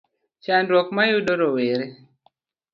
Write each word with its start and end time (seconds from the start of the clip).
Chandruok 0.43 0.87
ma 0.95 1.03
yudo 1.09 1.31
rowere 1.41 1.85